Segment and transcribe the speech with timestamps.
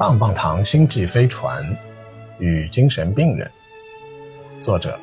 [0.00, 1.54] 棒棒糖星际飞船
[2.38, 3.52] 与精神病人，
[4.58, 4.98] 作者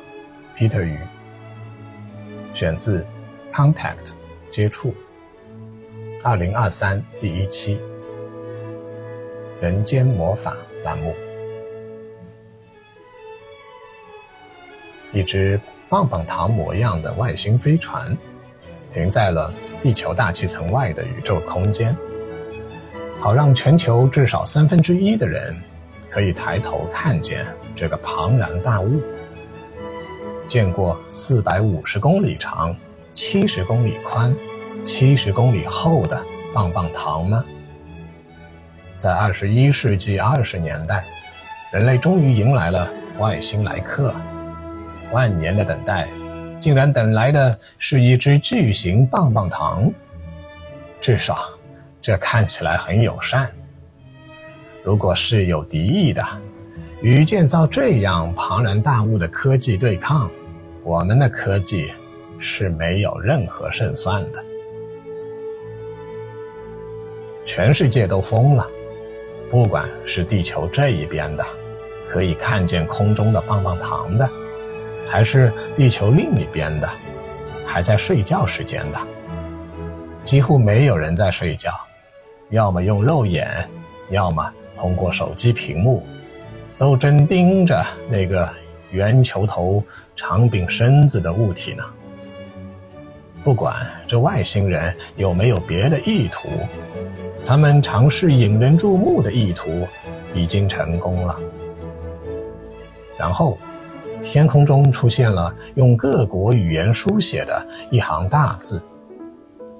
[0.56, 0.98] Peter Yu，
[2.52, 3.06] 选自
[3.54, 4.06] 《Contact》
[4.50, 4.92] 接触，
[6.24, 7.80] 二零二三第一期，
[9.60, 11.14] 人间魔法栏目。
[15.12, 18.18] 一只棒棒糖模样的外星飞船，
[18.90, 21.96] 停在了地球大气层外的宇宙空间。
[23.20, 25.40] 好让全球至少三分之一的人
[26.08, 27.44] 可以抬头看见
[27.74, 29.02] 这个庞然大物。
[30.46, 32.74] 见过四百五十公里长、
[33.12, 34.34] 七十公里宽、
[34.84, 37.44] 七十公里厚的棒棒糖吗？
[38.96, 41.04] 在二十一世纪二十年代，
[41.72, 44.14] 人类终于迎来了外星来客。
[45.12, 46.08] 万年的等待，
[46.60, 49.92] 竟然等来的是一只巨型棒棒糖。
[51.00, 51.57] 至少。
[52.08, 53.50] 这看起来很友善。
[54.82, 56.22] 如果是有敌意的，
[57.02, 60.30] 与建造这样庞然大物的科技对抗，
[60.84, 61.92] 我们的科技
[62.38, 64.42] 是没有任何胜算的。
[67.44, 68.66] 全世界都疯了，
[69.50, 71.44] 不管是地球这一边的，
[72.08, 74.30] 可以看见空中的棒棒糖的，
[75.06, 76.88] 还是地球另一边的，
[77.66, 78.98] 还在睡觉时间的，
[80.24, 81.70] 几乎没有人在睡觉。
[82.50, 83.46] 要么用肉眼，
[84.10, 86.06] 要么通过手机屏幕，
[86.78, 88.48] 都真盯着那个
[88.90, 89.82] 圆球头、
[90.16, 91.84] 长柄身子的物体呢。
[93.44, 93.74] 不管
[94.06, 96.48] 这外星人有没有别的意图，
[97.44, 99.86] 他们尝试引人注目的意图
[100.34, 101.38] 已经成功了。
[103.18, 103.58] 然后，
[104.22, 108.84] 天空中出现了用各国语言书写的一行大字，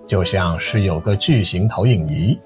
[0.06, 2.39] 就像是有个巨型投影仪。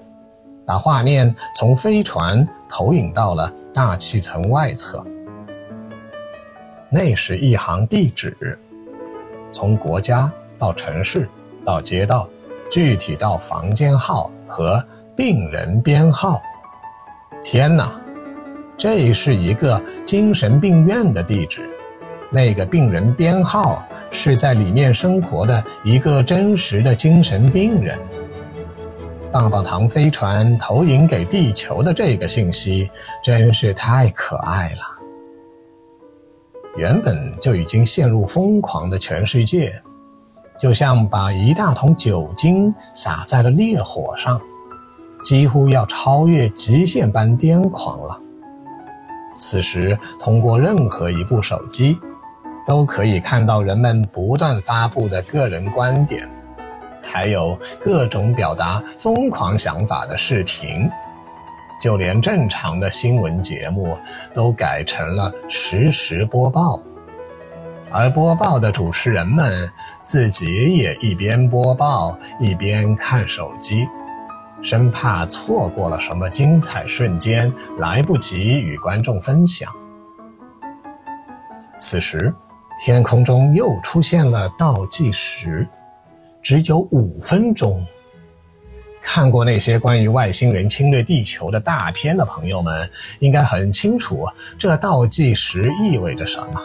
[0.65, 5.05] 把画面从飞船投影到了大气层外侧，
[6.89, 8.59] 那是一行地址，
[9.51, 11.29] 从国家到城市
[11.65, 12.29] 到街道，
[12.71, 14.85] 具体到房间号和
[15.15, 16.41] 病人编号。
[17.41, 18.01] 天哪，
[18.77, 21.69] 这是一个精神病院的地址，
[22.31, 27.97] 那个病人编号是在里面生活的一个真实的精神病人。
[29.33, 32.91] 棒棒糖飞船投影给地球的这个信息
[33.23, 34.99] 真是太可爱了。
[36.77, 39.71] 原本就已经陷入疯狂的全世界，
[40.59, 44.39] 就像把一大桶酒精洒在了烈火上，
[45.23, 48.21] 几乎要超越极限般癫狂了。
[49.35, 51.99] 此时，通过任何一部手机，
[52.67, 56.29] 都可以看到人们不断发布的个人观点。
[57.03, 60.89] 还有各种表达疯狂想法的视频，
[61.79, 63.97] 就连正常的新闻节目
[64.33, 66.81] 都改成了实时播报，
[67.91, 69.69] 而播报的主持人们
[70.03, 73.85] 自己也一边播报一边看手机，
[74.61, 79.69] 生怕错过了什么精彩瞬间，来不及与观众分享。
[81.77, 82.33] 此时，
[82.83, 85.67] 天空中又出现了倒计时。
[86.43, 87.87] 只有五分钟。
[89.01, 92.89] 看过那些关于外星人侵略地球的大片的朋友们，
[93.19, 94.27] 应该很清楚
[94.57, 96.61] 这倒计时意味着什么。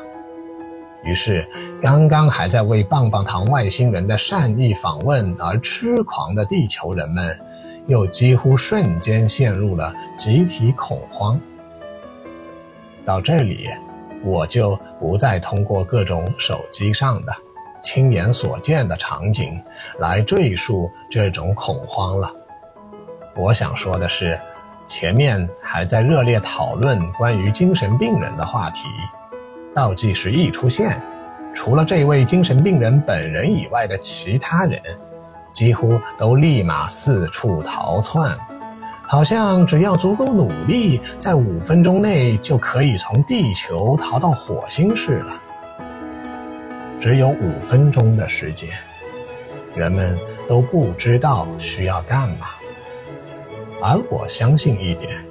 [1.04, 1.48] 于是，
[1.80, 7.40] 刚刚还在为棒棒糖外星人的善意访问而痴狂的地球人们，
[7.86, 11.40] 又几乎瞬间陷入了集体恐慌。
[13.04, 13.66] 到这里，
[14.24, 17.32] 我就不再通过各种手机上的。
[17.82, 19.62] 亲眼所见的场景
[19.98, 22.32] 来赘述这种恐慌了。
[23.36, 24.40] 我想说的是，
[24.86, 28.88] 前面还在热烈讨论关于精神病人的话题，
[29.74, 31.00] 倒计时一出现，
[31.54, 34.82] 除了这位精神病人本人以外的其他人，
[35.52, 38.36] 几乎都立马四处逃窜，
[39.06, 45.32] 好像只要足够努力，在五分钟内就可以从地球逃到火星似的。
[46.98, 48.68] 只有五分钟的时间，
[49.76, 50.18] 人们
[50.48, 52.46] 都不知道需要干嘛。
[53.80, 55.24] 而我相信一点，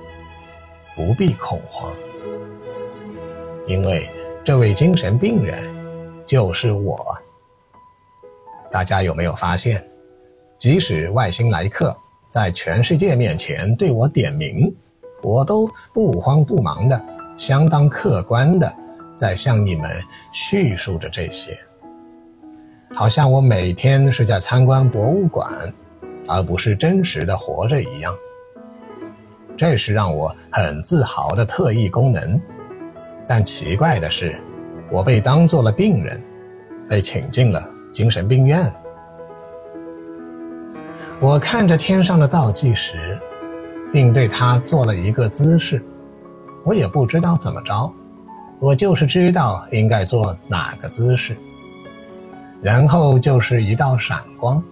[0.96, 1.92] 不必恐慌，
[3.66, 4.10] 因为
[4.46, 5.58] 这位精神病人
[6.26, 6.98] 就是我。
[8.72, 9.90] 大家有没有发现，
[10.58, 11.98] 即使外星来客
[12.30, 14.74] 在全世界面前对我点名，
[15.22, 17.06] 我都不慌不忙的、
[17.36, 18.74] 相当客观的。
[19.18, 19.90] 在向你们
[20.32, 21.52] 叙述着这些，
[22.94, 25.50] 好像我每天是在参观博物馆，
[26.28, 28.16] 而不是真实的活着一样。
[29.58, 32.42] 这是让我很自豪的特异功能。
[33.28, 34.40] 但奇怪的是，
[34.92, 36.24] 我被当做了病人，
[36.88, 37.60] 被请进了
[37.92, 38.72] 精神病院。
[41.20, 43.20] 我看着天上的倒计时，
[43.92, 45.84] 并对它做了一个姿势。
[46.64, 47.92] 我也不知道怎么着，
[48.60, 51.38] 我就是知道应该做哪个姿势。
[52.62, 54.64] 然后就是一道闪光，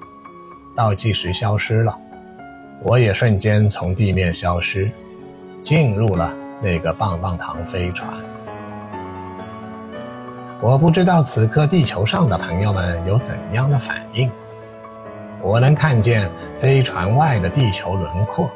[0.75, 1.95] 倒计时消失了，
[2.83, 4.91] 我也瞬间从地面消失，
[5.61, 8.11] 进入了那个棒棒糖飞船。
[10.61, 14.31] 我不知道此刻地球上的朋友们有怎样的反应。
[15.41, 18.49] 我能看见飞船外的地球轮廓，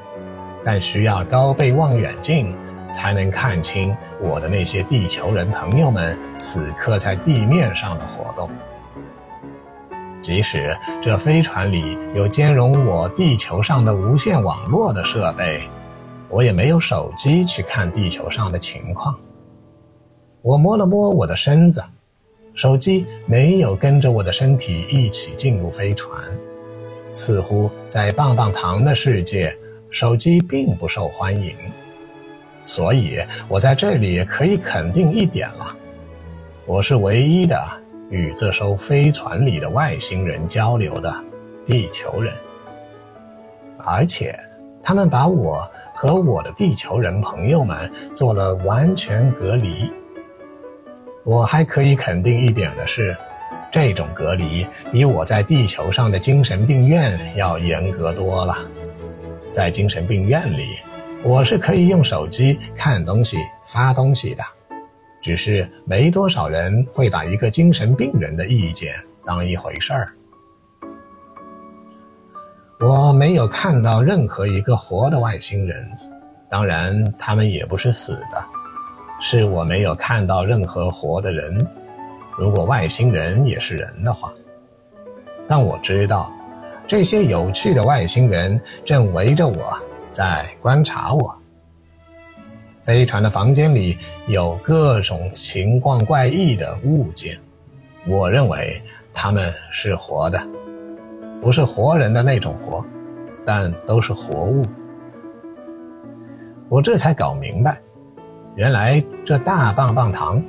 [0.63, 2.57] 但需要高倍望远镜
[2.89, 8.49] 才能看清我的那些地球人朋友们此刻在地面上的活动。
[10.21, 15.69] 即使这飞船里有兼容我地球上的无线网络的设备，
[16.29, 19.19] 我也没有手机去看地球上的情况。
[20.41, 21.83] 我摸了摸我的身子，
[22.53, 26.21] 手机没有跟着我的身体一起进入飞船。
[27.11, 29.57] 似乎在棒棒糖的世界，
[29.89, 31.55] 手机并不受欢迎，
[32.69, 33.17] 所以
[33.47, 35.75] 我在这里可以肯定一点了：
[36.67, 37.59] 我是唯一的
[38.11, 41.11] 与这艘飞船里的外星人交流的
[41.65, 42.31] 地球人，
[43.79, 44.35] 而且
[44.83, 49.91] 他们把我和我的地球人朋友们做了完全隔离。
[51.25, 53.17] 我还可以肯定一点的是。
[53.71, 58.55] 这种隔离比我在地球上的精神病院要严格多了。
[59.51, 60.63] 在精神病院里，
[61.23, 64.43] 我是可以用手机看东西、发东西的，
[65.21, 68.93] 只是没多少人会把一个精神病人的意见
[69.25, 70.13] 当一回事儿。
[72.79, 75.91] 我没有看到任何一个活的外星人，
[76.49, 78.41] 当然他们也不是死的，
[79.19, 81.67] 是我没有看到任何活的人。
[82.37, 84.33] 如果外星人也是人的话，
[85.45, 86.33] 但我知道，
[86.87, 89.77] 这些有趣的外星人正围着我
[90.11, 91.37] 在观察我。
[92.83, 93.97] 飞船的房间里
[94.27, 97.39] 有各种情况怪异的物件，
[98.07, 98.83] 我认为
[99.13, 100.47] 他们是活的，
[101.41, 102.85] 不是活人的那种活，
[103.45, 104.65] 但都是活物。
[106.69, 107.81] 我这才搞明白，
[108.55, 110.43] 原来这大棒棒糖。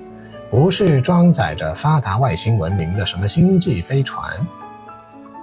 [0.51, 4.49] 不是装载着发达外星文明的什么星际飞船，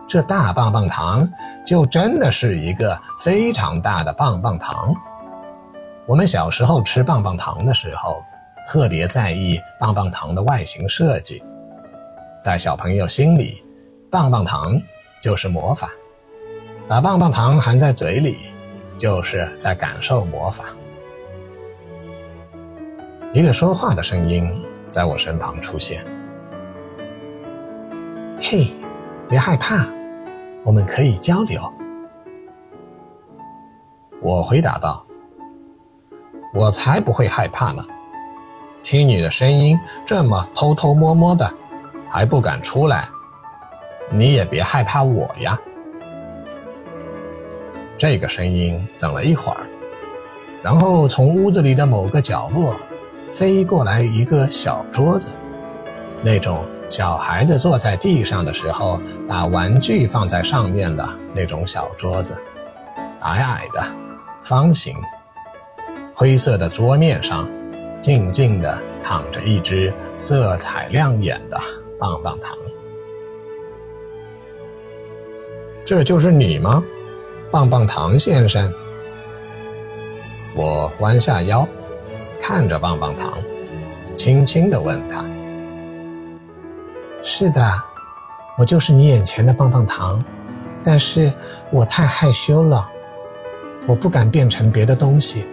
[0.07, 1.27] 这大棒棒糖
[1.65, 4.94] 就真的是一个非常大的棒棒糖。
[6.07, 8.24] 我们小时候吃棒棒糖的时候，
[8.65, 11.44] 特别在意棒棒糖的外形设计，
[12.42, 13.63] 在小朋友心里，
[14.09, 14.81] 棒棒糖
[15.21, 15.89] 就是魔法，
[16.88, 18.38] 把棒棒糖含在嘴里，
[18.98, 20.63] 就是在感受魔法。
[23.33, 24.63] 一个说话的声音。
[24.89, 26.01] 在我身旁出现。
[28.42, 28.71] 嘿，
[29.27, 29.86] 别害怕，
[30.67, 31.61] 我们可以交流。
[34.21, 35.05] 我回答道
[36.53, 37.85] ：“我才不会害怕呢！
[38.83, 41.53] 听你的声音这么偷偷摸摸的，
[42.09, 43.05] 还不敢出来，
[44.11, 45.57] 你也别害怕我呀。”
[47.97, 49.69] 这个声音等了一会儿，
[50.61, 52.75] 然后从屋子里的某个角落。
[53.31, 55.33] 飞过来一个小桌子，
[56.23, 62.41] 那种小孩子坐在地上的时候把玩具放在上面的那种小桌子，
[63.21, 63.83] 矮矮的，
[64.44, 64.95] 方形，
[66.15, 67.49] 灰色的桌面上，
[68.01, 71.57] 静静地躺着一只色彩亮眼的
[71.99, 72.56] 棒棒糖。
[75.85, 76.83] 这就是你吗，
[77.51, 78.73] 棒棒糖先生？
[80.56, 81.67] 我弯下腰。
[82.39, 83.33] 看着棒棒糖，
[84.15, 85.25] 轻轻地问他
[87.29, 87.61] ：“是的，
[88.57, 90.23] 我就是你眼前的棒棒糖，
[90.81, 91.33] 但是
[91.73, 92.89] 我太害羞了，
[93.85, 95.45] 我不敢变成别的东西，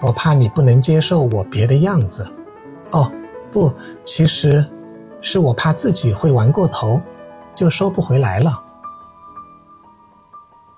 [0.00, 2.32] 我怕你不能接受我别的样子。
[2.92, 3.12] 哦，
[3.52, 3.70] 不，
[4.02, 4.64] 其实
[5.20, 6.98] 是我怕自己会玩过头，
[7.54, 8.64] 就收不回来了。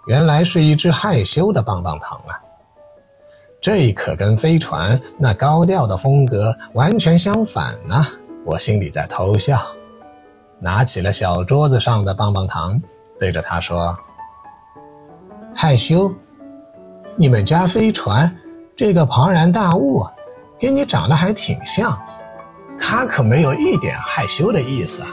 [0.09, 2.43] 原来是一只害羞的棒棒糖啊！”
[3.63, 8.05] 这可跟飞船那高调的风格完全相反呢！
[8.45, 9.59] 我心里在偷笑，
[10.61, 12.83] 拿起了小桌子上的棒棒糖，
[13.19, 13.99] 对着他说
[15.55, 16.15] ：“害羞？
[17.17, 18.39] 你们家飞船
[18.77, 20.07] 这个庞然大物，
[20.59, 22.05] 跟你长得还挺像，
[22.79, 25.09] 他可没有一点害羞的意思啊。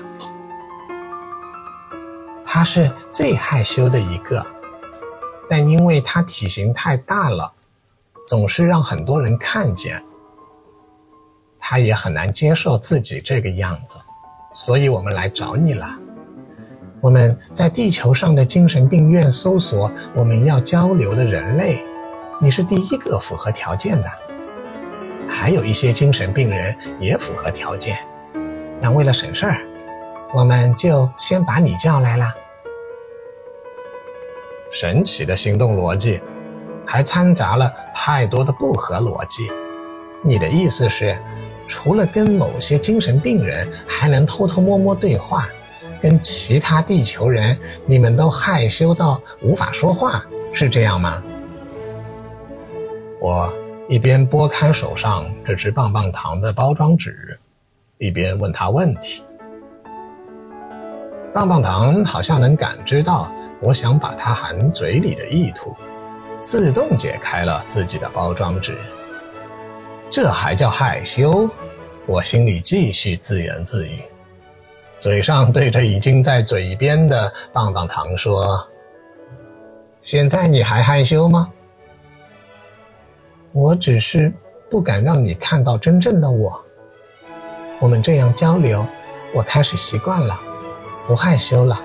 [2.43, 4.45] 他是最害羞的一个，
[5.49, 7.53] 但因为他体型太大了。”
[8.27, 10.05] 总是让很多人看见，
[11.59, 13.97] 他也很难接受自己这个样子，
[14.53, 15.85] 所以我们来找你了。
[17.01, 21.83] 我们在地球上的精神病院搜索我们要交流的人类，
[22.39, 24.09] 你是第一个符合条件的。
[25.27, 27.97] 还有一些精神病人也符合条件，
[28.79, 29.57] 但为了省事儿，
[30.33, 32.25] 我们就先把你叫来了。
[34.69, 36.21] 神奇的行动逻辑，
[36.85, 39.49] 还掺杂了太多的不合逻辑。
[40.23, 41.17] 你的意思是，
[41.71, 45.47] 除了跟某些精神病人，还能偷偷摸摸对话？
[46.01, 51.23] 跟其他地球人，你们都害羞到无法说话，是这样吗？
[53.21, 53.49] 我
[53.87, 57.39] 一边拨开手上这只棒棒糖的包装纸，
[57.99, 59.23] 一边问他问题。
[61.33, 65.73] 棒棒糖好像能感知到我想把它含嘴里的意图，
[66.43, 68.77] 自动解开了自己的包装纸。
[70.11, 71.49] 这还叫害羞？
[72.05, 74.03] 我心里继续自言自语。
[74.99, 78.67] 嘴上对着已经在嘴边的棒棒糖说
[80.01, 81.53] ：“现在你还害羞吗？
[83.53, 84.33] 我只是
[84.69, 86.61] 不敢让你看到真正的我。
[87.79, 88.85] 我们这样交流，
[89.33, 90.35] 我开始习惯了，
[91.07, 91.79] 不害羞了。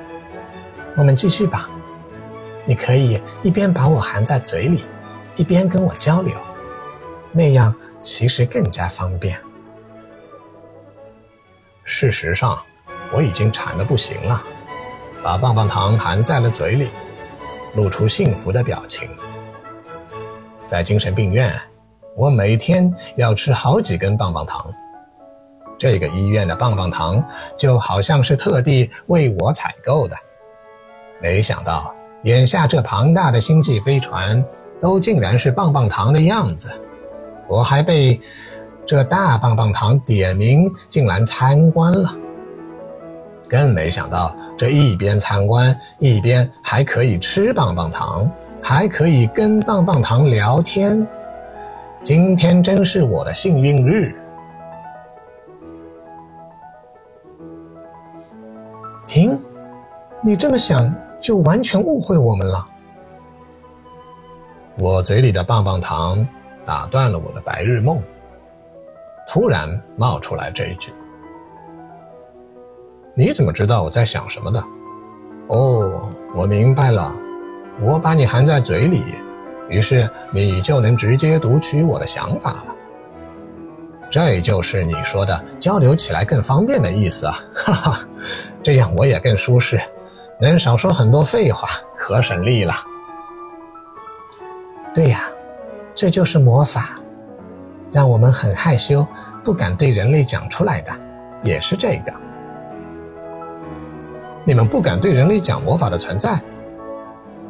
[0.96, 1.70] 我们继续吧。
[2.64, 4.84] 你可以一边把我含在嘴里，
[5.36, 6.36] 一边跟我交流，
[7.30, 7.72] 那样
[8.06, 9.36] 其实更加方便。
[11.84, 12.56] 事实上。”
[13.12, 14.42] 我已经馋得不行了，
[15.22, 16.90] 把棒棒糖含在了嘴里，
[17.72, 19.08] 露出幸福的表情。
[20.66, 21.54] 在精神病院，
[22.16, 24.72] 我每天要吃好几根棒棒糖。
[25.78, 27.24] 这个医院的棒棒糖
[27.56, 30.16] 就好像是特地为我采购的。
[31.22, 31.94] 没想到，
[32.24, 34.44] 眼下这庞大的星际飞船
[34.80, 36.82] 都竟然是棒棒糖的样子。
[37.48, 38.20] 我还被
[38.86, 42.16] 这大棒棒糖点名进来参观了。
[43.48, 51.06] 更没想到，这一边参观，一边还可以吃棒棒糖，还可以跟棒棒糖聊天。
[52.02, 54.14] 今天真是我的幸运日。
[59.06, 59.40] 停，
[60.20, 62.66] 你这么想，就完全误会我们了。
[64.76, 66.26] 我嘴里的棒棒糖
[66.66, 68.02] 打断了我的白日梦，
[69.26, 70.92] 突然冒出来这一句。
[73.14, 74.60] 你怎么知道我在想什么的？
[75.48, 77.08] 哦，我明白了，
[77.80, 79.00] 我把你含在嘴里，
[79.70, 82.74] 于是你就能直接读取我的想法了。
[84.10, 87.38] 这就是你说的交流起来更方便的意思啊！
[87.54, 88.00] 哈哈，
[88.62, 89.80] 这样我也更舒适，
[90.40, 92.74] 能少说很多废话，可省力了。
[94.94, 95.30] 对呀，
[95.96, 97.00] 这就是魔法，
[97.90, 99.06] 让我们很害羞，
[99.42, 100.92] 不敢对人类讲出来的，
[101.42, 102.12] 也是这个。
[104.44, 106.38] 你们不敢对人类讲魔法的存在，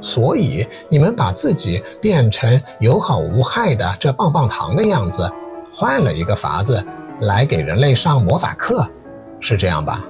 [0.01, 5.29] 所以你们把自己变成友好无害的这棒棒糖的样子，
[5.75, 6.87] 换了一个法子
[7.21, 8.89] 来给人类上魔法课，
[9.41, 10.05] 是这样吧？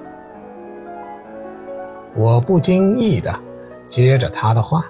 [2.15, 3.33] 我不经意的
[3.87, 4.83] 接着他的话，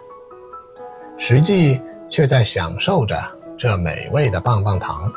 [1.18, 3.20] 实际却在享受着
[3.58, 5.12] 这美味的棒棒糖。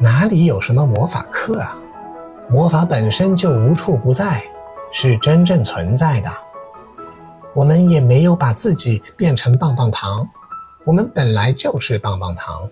[0.00, 1.78] 哪里有什么魔法课啊？
[2.50, 4.42] 魔法本身就无处不在，
[4.92, 6.30] 是真正存在的。
[7.54, 10.28] 我们也没有把自己变成棒棒糖，
[10.84, 12.68] 我们本来就是棒棒糖。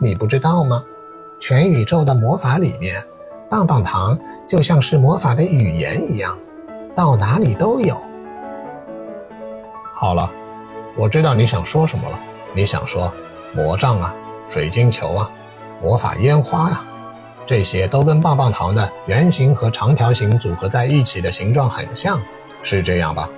[0.00, 0.84] 你不知道吗？
[1.40, 3.02] 全宇宙的魔法里面，
[3.48, 6.38] 棒棒糖就像是魔法的语言一样，
[6.94, 7.96] 到哪里都有。
[9.96, 10.32] 好了，
[10.96, 12.20] 我知道你想说什么了。
[12.52, 13.14] 你想说
[13.54, 14.14] 魔杖啊，
[14.48, 15.30] 水晶球啊，
[15.82, 16.86] 魔法烟花啊。
[17.46, 22.20] 这些都跟棒棒糖的圆形和长条形组合在一起的形状很像，
[22.62, 23.28] 是这样吧？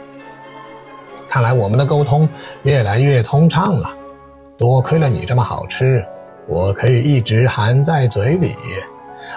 [1.28, 2.28] 看来我们的沟通
[2.62, 3.94] 越来越通畅了。
[4.56, 6.06] 多亏了你这么好吃，
[6.48, 8.54] 我可以一直含在嘴里，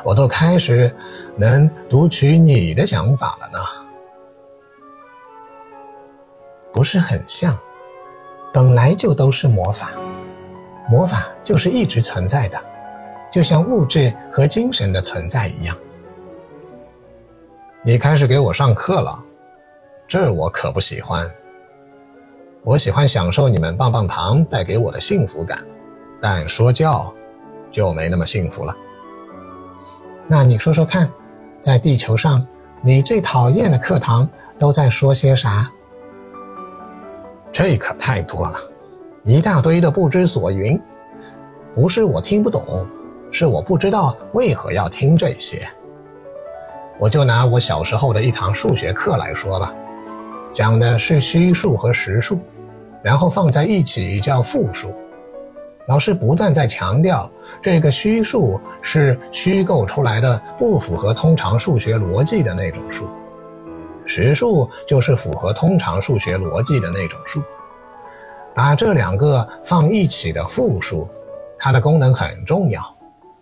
[0.06, 0.96] 我都开始
[1.36, 3.60] 能读取你的想法了呢。
[6.80, 7.60] 不是很像，
[8.54, 9.92] 本来就都是魔法，
[10.88, 12.58] 魔法就是一直存在的。
[13.30, 15.76] 就像物质和精神的存在一样，
[17.84, 19.12] 你开始给我上课了，
[20.08, 21.30] 这我可不喜欢。
[22.64, 25.60] 我喜欢享受你们棒棒糖带给我的幸福感，
[26.22, 27.14] 但说教
[27.70, 28.74] 就没那么幸福了。
[30.30, 31.12] 那你说说看，
[31.60, 32.48] 在地球上，
[32.82, 35.70] 你最讨厌的课堂都在说些啥？
[37.52, 38.58] 这可太多了，
[39.24, 40.80] 一大堆的不知所云。
[41.74, 42.64] 不是我听不懂，
[43.32, 45.62] 是我不知道为何要听这些。
[47.00, 49.74] 我就拿我小时候的一堂数学课来说吧，
[50.52, 52.40] 讲的是虚数和实数，
[53.02, 54.94] 然后放在一起叫复数。
[55.88, 63.06] 老师不断在强调，这个虚数是虚构出来的，不符合通常数学逻辑的那种数；
[64.10, 67.44] 实数就是符合通常数学逻辑的那种数。
[68.56, 71.08] 把这两个放一起的复数，
[71.60, 72.82] 它的功能很重要，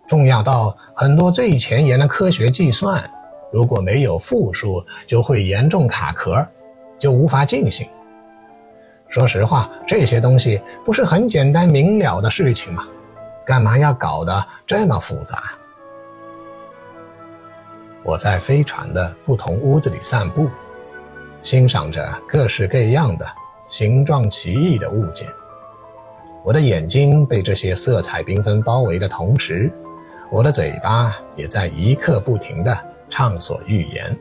[0.06, 3.02] 重要到很多最前沿的科学计算，
[3.50, 6.46] 如果没有复数，就会严重卡壳，
[6.98, 7.88] 就无法进行。
[9.08, 12.86] 说实话，这些东西不是很简单明了的事情吗？
[13.46, 15.42] 干嘛要搞得这么复杂？
[18.08, 20.48] 我在飞船的不同屋子里散步，
[21.42, 23.26] 欣赏着各式各样的、
[23.68, 25.28] 形状奇异的物件。
[26.42, 29.70] 我的眼睛被这些色彩缤纷包围的同时，
[30.30, 32.74] 我的嘴巴也在一刻不停地
[33.10, 34.18] 畅所欲言。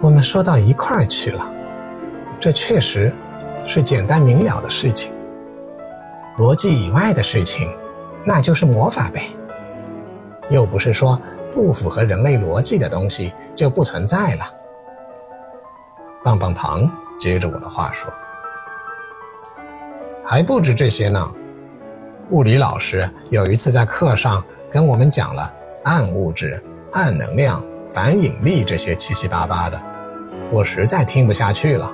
[0.00, 1.52] 我们说到一块儿去了，
[2.38, 3.12] 这确实
[3.66, 5.12] 是简单明了的事情。
[6.38, 7.76] 逻辑以外的事情，
[8.24, 9.22] 那就是魔法呗。
[10.50, 11.20] 又不是说
[11.52, 14.44] 不符合人类逻辑的东西就不存在了。
[16.24, 18.12] 棒棒糖接着我的话说，
[20.24, 21.26] 还不止这些呢。
[22.30, 25.52] 物理老师有一次在课上跟我们讲了
[25.84, 26.62] 暗物质、
[26.92, 27.64] 暗能量。
[27.92, 29.82] 反引力这些七七八八的，
[30.52, 31.92] 我实在听不下去了，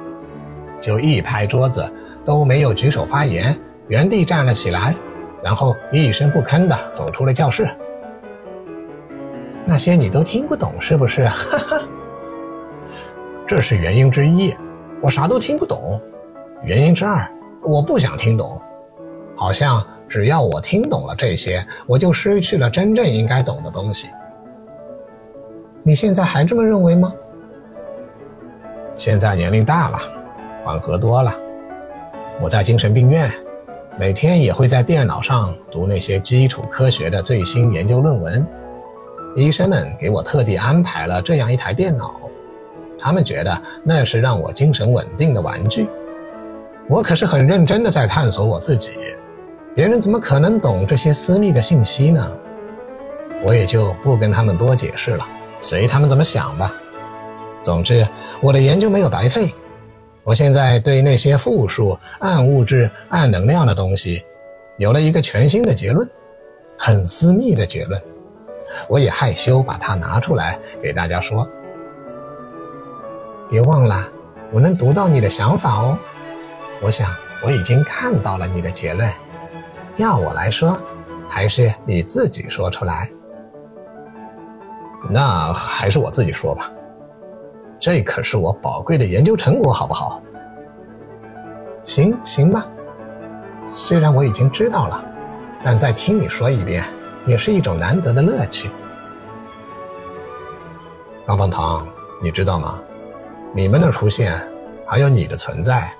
[0.79, 1.91] 就一拍桌子，
[2.23, 4.95] 都没有举手发言，原地站了起来，
[5.47, 7.71] 然后一声不吭的走出了教室。
[9.65, 11.29] 那些你都听不懂是不是？
[11.29, 11.89] 哈哈，
[13.47, 14.53] 这是原因之一，
[15.01, 16.03] 我啥都听不懂。
[16.65, 17.31] 原因之二，
[17.63, 18.61] 我不想听懂，
[19.37, 24.09] 好像只要我听懂了这些，我就失去了真正应该懂的东西。
[25.85, 27.15] 你现在还这么认为吗？
[28.97, 29.99] 现在年龄大了，
[30.65, 31.31] 缓和多了。
[32.43, 33.31] 我在精神病院，
[33.99, 38.47] 每天也会在电脑上读那些基础科学的最新研究论文。
[39.35, 42.15] 医生们给我特地安排了这样一台电脑，
[42.99, 45.89] 他们觉得那是让我精神稳定的玩具。
[46.89, 48.91] 我可是很认真的在探索我自己，
[49.75, 52.23] 别人怎么可能懂这些私密的信息呢？
[53.43, 55.27] 我也就不跟他们多解释了。
[55.59, 56.75] 随他们怎么想吧。
[57.63, 58.07] 总之，
[58.43, 59.55] 我的研究没有白费。
[60.27, 64.25] 我现在对那些复数、暗物质、暗能量的东西，
[64.77, 66.11] 有了一个全新的结论，
[66.77, 68.03] 很私密的结论。
[68.89, 71.49] 我也害羞把它拿出来给大家说。
[73.49, 74.09] 别忘了，
[74.53, 75.97] 我能读到你的想法哦。
[76.83, 77.09] 我想
[77.45, 79.09] 我已经看到了你的结论。
[79.95, 80.77] 要我来说，
[81.29, 83.09] 还是你自己说出来。
[85.09, 86.73] 那还是我自己说吧，
[87.79, 90.23] 这可是我宝贵的研究成果，好不好？
[91.85, 92.67] 行行吧，
[93.73, 95.05] 虽然我已经知道了，
[95.63, 96.83] 但再听你说一遍，
[97.27, 98.71] 也是一种难得的乐趣。
[101.25, 101.87] 棒棒糖，
[102.23, 102.83] 你知道吗？
[103.55, 104.33] 你们的出现，
[104.87, 105.93] 还有你的存在，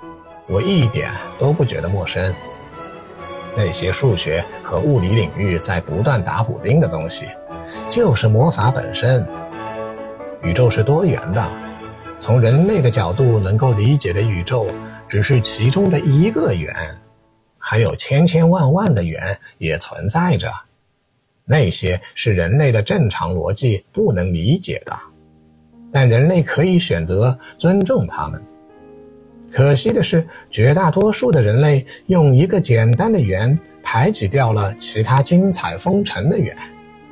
[0.47, 1.09] 我一点
[1.39, 2.33] 都不觉得陌生。
[3.55, 7.25] 那些数学和物理领域在不断打补丁的东西。
[7.89, 9.27] 就是魔法本身。
[10.41, 11.43] 宇宙是多元的，
[12.19, 14.67] 从人类的角度能够理解的宇宙
[15.07, 16.73] 只是其中的一个圆，
[17.57, 20.51] 还有千千万万的圆也存在着，
[21.45, 24.93] 那些是人类的正常逻辑不能理解的，
[25.91, 28.43] 但人类可以选择尊重他们。
[29.49, 36.55] 可惜的是，绝大多数的人类用一个简单的圆排挤掉了其他精彩纷呈的圆。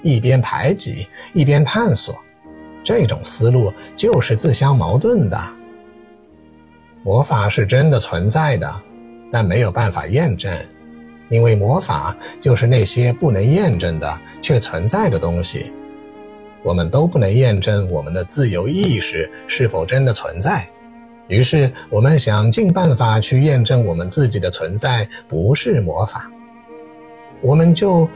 [0.02, 2.14] 一边排挤，一边探索，
[2.86, 5.38] 这种思路就是自相矛盾的。
[7.04, 8.72] 魔法是真的存在的，
[9.30, 10.50] 但没有办法验证，
[11.28, 15.74] 因为魔法就是那些不能验证的却存在的东西。
[16.64, 20.68] 我们都不能验证我们的自由意识是否真的存在，
[21.28, 26.32] 于是我们想尽办法去验证我们自己的存在不是魔法，
[27.42, 28.08] 我们就。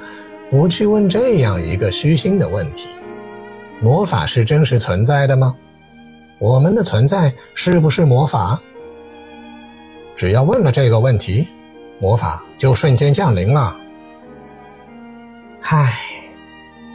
[0.51, 2.89] 不去问这样一个虚心的问题：
[3.81, 5.55] 魔法是真实存在的吗？
[6.37, 8.61] 我们的存在是不是魔法？
[10.15, 11.47] 只要问了这个问题，
[11.99, 13.77] 魔法就瞬间降临了。
[15.61, 15.91] 唉，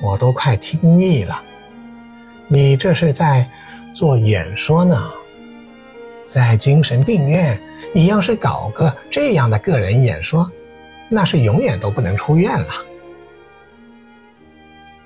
[0.02, 1.42] 我都快听腻了，
[2.48, 3.48] 你这是在
[3.94, 5.10] 做演说呢？
[6.22, 7.60] 在精神病院，
[7.94, 10.50] 你要是搞个这样的个人演说，
[11.08, 12.66] 那是永远都不能出院了。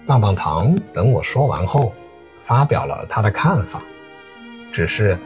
[0.09, 1.93] 棒棒糖等我说完后，
[2.41, 3.83] 发表了他的看法，
[4.73, 5.19] 只是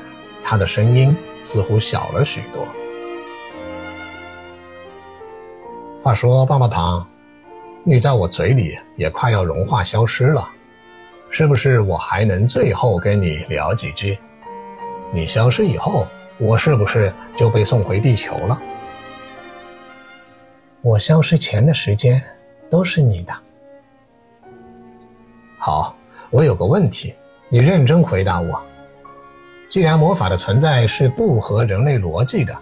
[0.43, 2.67] 他的声音似乎小了许多。
[6.03, 7.07] 话说，棒棒糖，
[7.85, 10.51] 你在我嘴里也快要融化消失了，
[11.31, 11.81] 是不是？
[11.81, 14.19] 我还能最后跟你聊几句？
[15.13, 16.09] 你消失以后，
[16.41, 18.61] 我是不是就被送回地球了？
[20.81, 22.21] 我消失前的时间
[22.69, 23.33] 都是你的。
[25.65, 25.97] 好，
[26.31, 27.15] 我有个问题，
[27.49, 28.67] 你认真回答我。
[29.69, 32.61] 既然魔法的存在是不合人类逻辑的，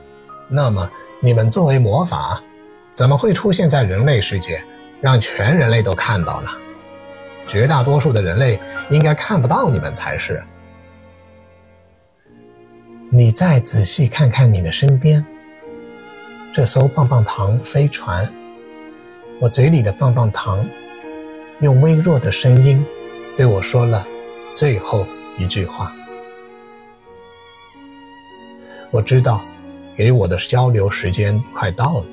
[0.50, 0.90] 那么
[1.22, 2.42] 你们作为魔法，
[2.92, 4.62] 怎么会出现在人类世界，
[5.00, 6.50] 让全人类都看到呢？
[7.46, 8.60] 绝大多数的人类
[8.90, 10.44] 应该看不到你们才是。
[13.08, 15.24] 你再仔细看看你的身边，
[16.52, 18.30] 这艘棒棒糖飞船，
[19.40, 20.62] 我嘴里的棒棒糖，
[21.60, 22.84] 用微弱的声音
[23.36, 24.06] 对我说了
[24.54, 25.06] 最后
[25.38, 25.94] 一句话。
[28.90, 29.42] 我知道，
[29.94, 32.06] 给我的交流时间快到了，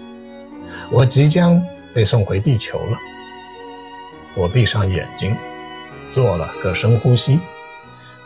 [0.92, 3.00] 我即将被送回地球了。
[4.36, 5.36] 我闭上眼睛，
[6.10, 7.40] 做了个深呼吸，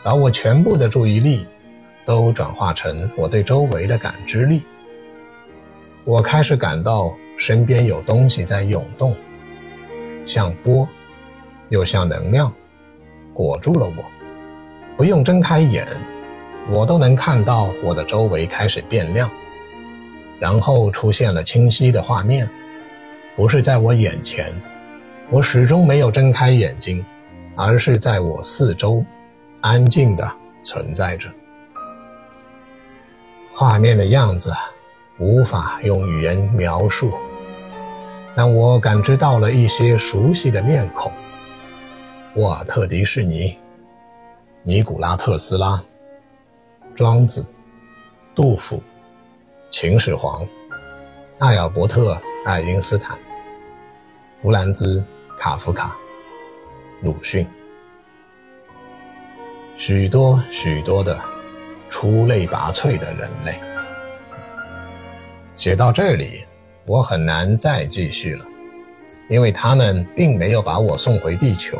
[0.02, 1.46] 把我全部的注意力。
[2.04, 4.64] 都转化成我对周围的感知力。
[6.02, 9.16] 我开始感到身边有东西在涌动，
[10.24, 10.88] 像波，
[11.72, 12.52] 又像能量，
[13.32, 14.04] 裹住了我。
[14.94, 15.86] 不用睁开眼，
[16.68, 19.30] 我都能看到我的周围开始变亮，
[20.38, 22.46] 然后出现了清晰的画面，
[23.34, 24.44] 不是在我眼前，
[25.30, 27.02] 我始终没有睁开眼睛，
[27.56, 29.02] 而是在我四周，
[29.62, 30.30] 安静地
[30.62, 31.30] 存在着。
[33.54, 34.52] 画面的样子
[35.18, 37.10] 无法用语言描述，
[38.34, 41.10] 但我感知到了一些熟悉的面孔：
[42.34, 43.58] 沃尔特·迪士尼、
[44.62, 45.84] 尼古拉·特斯拉、
[46.94, 47.44] 庄子、
[48.34, 48.82] 杜甫、
[49.70, 50.46] 秦始皇、
[51.38, 52.14] 艾尔伯特·
[52.46, 53.18] 爱因斯坦、
[54.40, 55.00] 弗兰兹·
[55.38, 55.94] 卡夫卡、
[57.02, 57.46] 鲁迅，
[59.74, 61.18] 许多许多的。
[61.90, 63.60] 出类拔萃的人类。
[65.56, 66.46] 写到这里，
[66.86, 68.46] 我很难再继续了，
[69.28, 71.78] 因为他们并没有把我送回地球。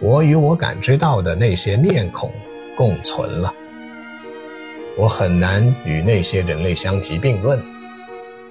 [0.00, 2.32] 我与我感知到的那些面孔
[2.76, 3.54] 共存了。
[4.98, 7.64] 我很难与那些人类相提并论，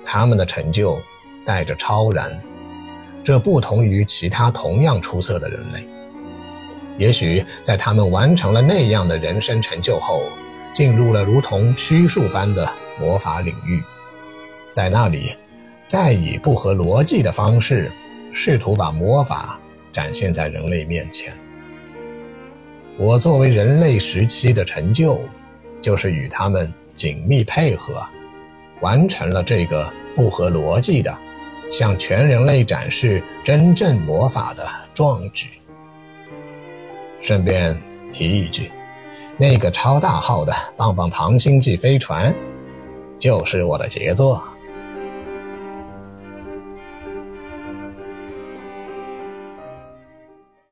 [0.03, 0.99] 他们的成就
[1.45, 2.41] 带着超然，
[3.23, 5.87] 这不同于其他同样出色的人类。
[6.97, 10.23] 也许在他们完成了那样的人生成就后，
[10.73, 13.81] 进入了如同虚数般的魔法领域，
[14.71, 15.31] 在那里，
[15.85, 17.91] 再以不合逻辑的方式
[18.33, 19.60] 试图把魔法
[19.91, 21.33] 展现在人类面前。
[22.97, 25.19] 我作为人类时期的成就，
[25.81, 28.05] 就是与他们紧密配合，
[28.81, 31.17] 完成了这个不合逻辑的，
[31.69, 35.49] 向全人类展示真正魔法的壮举。
[37.21, 38.71] 顺便提一句，
[39.37, 42.35] 那个超大号的棒棒糖星际飞船，
[43.17, 44.43] 就是我的杰作。